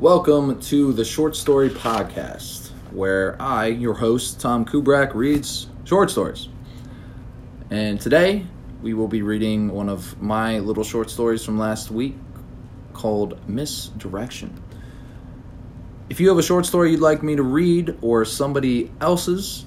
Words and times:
Welcome 0.00 0.58
to 0.60 0.94
the 0.94 1.04
Short 1.04 1.36
Story 1.36 1.68
Podcast, 1.68 2.70
where 2.90 3.36
I, 3.38 3.66
your 3.66 3.92
host, 3.92 4.40
Tom 4.40 4.64
Kubrak, 4.64 5.14
reads 5.14 5.66
short 5.84 6.10
stories. 6.10 6.48
And 7.68 8.00
today 8.00 8.46
we 8.80 8.94
will 8.94 9.08
be 9.08 9.20
reading 9.20 9.68
one 9.68 9.90
of 9.90 10.18
my 10.18 10.58
little 10.60 10.84
short 10.84 11.10
stories 11.10 11.44
from 11.44 11.58
last 11.58 11.90
week 11.90 12.16
called 12.94 13.46
Misdirection. 13.46 14.62
If 16.08 16.18
you 16.18 16.30
have 16.30 16.38
a 16.38 16.42
short 16.42 16.64
story 16.64 16.92
you'd 16.92 17.00
like 17.00 17.22
me 17.22 17.36
to 17.36 17.42
read 17.42 17.98
or 18.00 18.24
somebody 18.24 18.90
else's, 19.02 19.66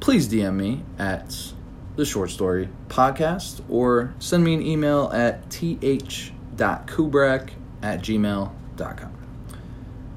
please 0.00 0.28
DM 0.28 0.56
me 0.56 0.82
at 0.98 1.52
the 1.94 2.04
short 2.04 2.32
story 2.32 2.68
podcast 2.88 3.60
or 3.68 4.12
send 4.18 4.42
me 4.42 4.54
an 4.54 4.62
email 4.62 5.08
at 5.12 5.48
th.kubrak 5.50 7.50
at 7.80 8.00
gmail.com. 8.00 8.63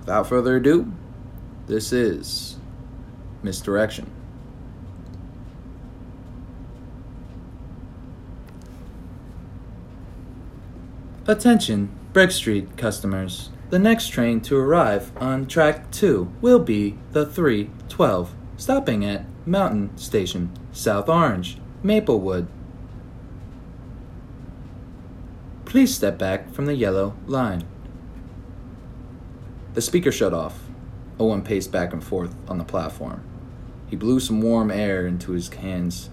Without 0.00 0.28
further 0.28 0.56
ado, 0.56 0.92
this 1.66 1.92
is 1.92 2.56
Misdirection. 3.42 4.10
Attention, 11.26 11.90
Brick 12.12 12.30
Street 12.30 12.76
customers. 12.76 13.48
The 13.70 13.78
next 13.78 14.08
train 14.08 14.42
to 14.42 14.56
arrive 14.56 15.10
on 15.16 15.46
track 15.46 15.90
2 15.90 16.30
will 16.42 16.58
be 16.58 16.98
the 17.12 17.24
312, 17.24 18.34
stopping 18.58 19.04
at 19.04 19.24
Mountain 19.46 19.96
Station, 19.96 20.50
South 20.72 21.08
Orange, 21.08 21.58
Maplewood. 21.82 22.46
Please 25.64 25.94
step 25.94 26.18
back 26.18 26.52
from 26.52 26.66
the 26.66 26.74
yellow 26.74 27.16
line. 27.26 27.64
The 29.74 29.82
speaker 29.82 30.12
shut 30.12 30.32
off. 30.32 30.60
Owen 31.18 31.42
paced 31.42 31.72
back 31.72 31.92
and 31.92 32.02
forth 32.02 32.34
on 32.48 32.58
the 32.58 32.64
platform. 32.64 33.22
He 33.88 33.96
blew 33.96 34.20
some 34.20 34.40
warm 34.40 34.70
air 34.70 35.04
into 35.04 35.32
his 35.32 35.48
hands. 35.48 36.10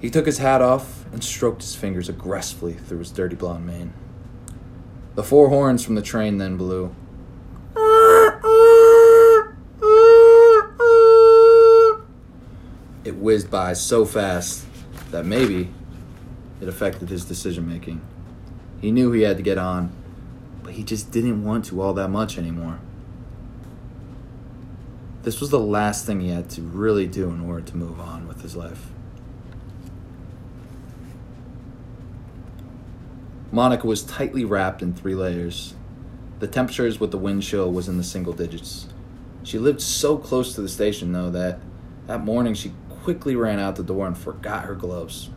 He 0.00 0.10
took 0.10 0.26
his 0.26 0.38
hat 0.38 0.60
off 0.60 1.06
and 1.12 1.24
stroked 1.24 1.62
his 1.62 1.74
fingers 1.74 2.10
aggressively 2.10 2.74
through 2.74 2.98
his 2.98 3.10
dirty 3.10 3.36
blonde 3.36 3.66
mane. 3.66 3.94
The 5.14 5.22
four 5.22 5.48
horns 5.48 5.82
from 5.82 5.94
the 5.94 6.02
train 6.02 6.36
then 6.36 6.58
blew. 6.58 6.94
It 13.02 13.16
whizzed 13.16 13.50
by 13.50 13.72
so 13.72 14.04
fast 14.04 14.66
that 15.10 15.24
maybe 15.24 15.70
it 16.60 16.68
affected 16.68 17.08
his 17.08 17.24
decision 17.24 17.66
making. 17.66 18.02
He 18.82 18.92
knew 18.92 19.12
he 19.12 19.22
had 19.22 19.38
to 19.38 19.42
get 19.42 19.56
on, 19.56 19.90
but 20.66 20.74
he 20.74 20.82
just 20.82 21.12
didn't 21.12 21.44
want 21.44 21.64
to 21.64 21.80
all 21.80 21.94
that 21.94 22.08
much 22.08 22.36
anymore. 22.36 22.80
This 25.22 25.40
was 25.40 25.50
the 25.50 25.60
last 25.60 26.04
thing 26.04 26.18
he 26.18 26.30
had 26.30 26.50
to 26.50 26.60
really 26.60 27.06
do 27.06 27.30
in 27.30 27.40
order 27.40 27.64
to 27.66 27.76
move 27.76 28.00
on 28.00 28.26
with 28.26 28.42
his 28.42 28.56
life. 28.56 28.88
Monica 33.52 33.86
was 33.86 34.02
tightly 34.02 34.44
wrapped 34.44 34.82
in 34.82 34.92
three 34.92 35.14
layers. 35.14 35.74
The 36.40 36.48
temperatures 36.48 36.98
with 36.98 37.12
the 37.12 37.18
wind 37.18 37.44
chill 37.44 37.70
was 37.70 37.88
in 37.88 37.96
the 37.96 38.02
single 38.02 38.32
digits. 38.32 38.88
She 39.44 39.60
lived 39.60 39.80
so 39.80 40.18
close 40.18 40.52
to 40.56 40.62
the 40.62 40.68
station, 40.68 41.12
though, 41.12 41.30
that 41.30 41.60
that 42.08 42.24
morning 42.24 42.54
she 42.54 42.72
quickly 43.04 43.36
ran 43.36 43.60
out 43.60 43.76
the 43.76 43.84
door 43.84 44.08
and 44.08 44.18
forgot 44.18 44.64
her 44.64 44.74
gloves. 44.74 45.30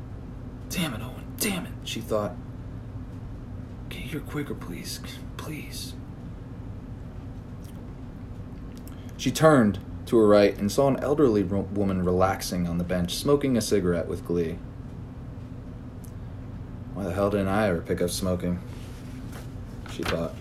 Damn 0.70 0.96
it, 0.96 1.02
Owen, 1.02 1.36
damn 1.38 1.68
it, 1.68 1.74
she 1.84 2.02
thought. 2.02 2.36
Here 4.10 4.20
quicker, 4.22 4.56
please, 4.56 5.00
please. 5.38 5.94
She 9.18 9.30
turned 9.30 9.78
to 10.08 10.18
her 10.18 10.28
right 10.28 10.58
and 10.58 10.72
saw 10.72 10.88
an 10.88 10.98
elderly 10.98 11.44
ro- 11.44 11.68
woman 11.72 12.04
relaxing 12.04 12.68
on 12.68 12.80
the 12.80 12.84
bench, 12.84 13.14
smoking 13.14 13.56
a 13.56 13.62
cigarette 13.62 14.08
with 14.08 14.26
glee. 14.26 14.58
Why 16.96 17.04
the 17.04 17.14
hell 17.14 17.30
didn't 17.30 17.50
I 17.50 17.68
ever 17.68 17.82
pick 17.82 18.02
up 18.02 18.10
smoking? 18.10 18.60
She 19.92 20.02
thought. 20.02 20.34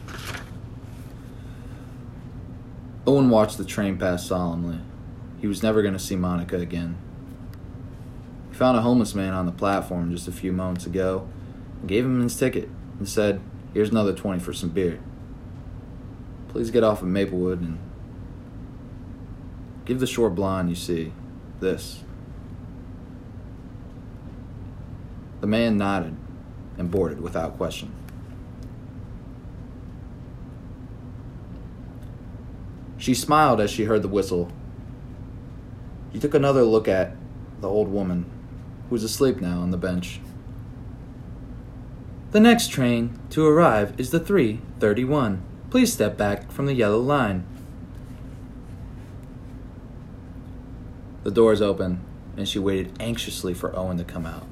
Owen 3.07 3.29
watched 3.29 3.59
the 3.59 3.67
train 3.67 3.99
pass 3.99 4.27
solemnly. 4.27 4.81
He 5.43 5.47
was 5.47 5.63
never 5.63 5.83
going 5.83 5.93
to 5.93 6.01
see 6.01 6.17
Monica 6.17 6.57
again. 6.57 6.97
He 8.49 8.57
found 8.57 8.79
a 8.79 8.81
homeless 8.81 9.15
man 9.15 9.35
on 9.35 9.45
the 9.45 9.53
platform 9.53 10.11
just 10.11 10.27
a 10.27 10.33
few 10.33 10.53
moments 10.53 10.87
ago 10.87 11.29
gave 11.87 12.07
him 12.07 12.23
his 12.23 12.35
ticket 12.35 12.71
and 12.99 13.07
said, 13.07 13.43
Here's 13.75 13.91
another 13.91 14.13
20 14.13 14.41
for 14.41 14.53
some 14.53 14.71
beer. 14.71 14.99
Please 16.49 16.71
get 16.71 16.83
off 16.83 17.03
of 17.03 17.09
Maplewood 17.09 17.61
and 17.61 17.79
give 19.85 20.01
the 20.01 20.07
short 20.07 20.35
blonde 20.35 20.71
you 20.71 20.75
see 20.75 21.13
this. 21.61 22.03
The 25.41 25.47
man 25.47 25.77
nodded 25.77 26.17
and 26.79 26.91
boarded 26.91 27.21
without 27.21 27.57
question. 27.57 27.93
She 32.97 33.15
smiled 33.15 33.61
as 33.61 33.71
she 33.71 33.85
heard 33.85 34.03
the 34.03 34.09
whistle. 34.09 34.51
He 36.13 36.19
took 36.19 36.35
another 36.35 36.63
look 36.63 36.89
at 36.89 37.15
the 37.61 37.69
old 37.69 37.89
woman, 37.89 38.25
who 38.89 38.95
was 38.95 39.05
asleep 39.05 39.41
now 39.41 39.61
on 39.61 39.71
the 39.71 39.77
bench. 39.77 40.21
The 42.31 42.41
next 42.41 42.69
train 42.69 43.19
to 43.31 43.47
arrive 43.47 43.99
is 43.99 44.11
the 44.11 44.21
331. 44.21 45.43
Please 45.71 45.91
step 45.91 46.19
back 46.19 46.53
from 46.53 46.67
the 46.67 46.75
yellow 46.75 47.01
line. 47.01 47.47
The 51.23 51.31
doors 51.31 51.63
opened, 51.63 52.05
and 52.37 52.47
she 52.47 52.59
waited 52.59 52.95
anxiously 53.01 53.55
for 53.55 53.75
Owen 53.75 53.97
to 53.97 54.05
come 54.05 54.27
out. 54.27 54.47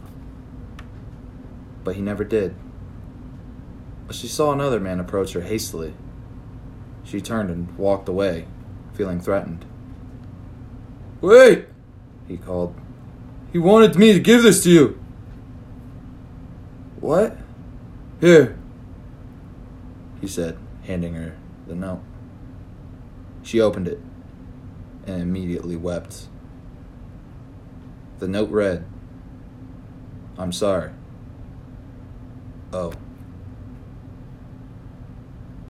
But 1.85 1.97
he 1.97 2.01
never 2.01 2.25
did. 2.25 2.55
But 4.07 4.17
she 4.17 4.27
saw 4.27 4.53
another 4.53 4.81
man 4.81 4.99
approach 4.99 5.35
her 5.35 5.43
hastily. 5.43 5.93
She 7.05 7.21
turned 7.21 7.51
and 7.51 7.77
walked 7.77 8.09
away, 8.09 8.47
feeling 8.95 9.21
threatened. 9.21 9.67
Wait! 11.21 11.67
he 12.27 12.39
called. 12.39 12.75
He 13.53 13.59
wanted 13.59 13.97
me 13.97 14.15
to 14.15 14.21
give 14.21 14.43
this 14.43 14.63
to 14.65 14.71
you. 14.71 14.99
What? 17.01 17.37
Here, 18.21 18.59
he 20.21 20.27
said, 20.27 20.57
handing 20.85 21.15
her 21.15 21.37
the 21.67 21.75
note. 21.75 22.01
She 23.43 23.61
opened 23.61 23.89
it 23.89 24.01
and 25.07 25.23
immediately 25.23 25.77
wept. 25.77 26.29
The 28.19 28.27
note 28.27 28.51
read, 28.51 28.85
I'm 30.39 30.53
sorry. 30.53 30.93
Oh. 32.73 32.93